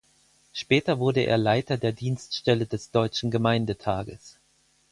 Später 0.51 0.97
wurde 0.97 1.21
er 1.27 1.37
Leiter 1.37 1.77
der 1.77 1.91
Dienststelle 1.91 2.65
des 2.65 2.89
Deutschen 2.89 3.29
Gemeindetages. 3.29 4.39